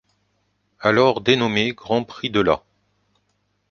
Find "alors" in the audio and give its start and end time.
0.79-1.21